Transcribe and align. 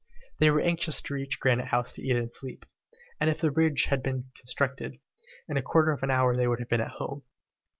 They 0.39 0.49
were 0.49 0.61
anxious 0.61 0.99
to 1.03 1.13
reach 1.13 1.39
Granite 1.39 1.67
House 1.67 1.93
to 1.93 2.01
eat 2.01 2.15
and 2.15 2.33
sleep, 2.33 2.65
and 3.19 3.29
if 3.29 3.39
the 3.39 3.51
bridge 3.51 3.83
had 3.85 4.01
been 4.01 4.31
constructed, 4.35 4.95
in 5.47 5.57
a 5.57 5.61
quarter 5.61 5.91
of 5.91 6.01
an 6.01 6.09
hour 6.09 6.35
they 6.35 6.47
would 6.47 6.57
have 6.59 6.69
been 6.69 6.81
at 6.81 6.93
home. 6.97 7.21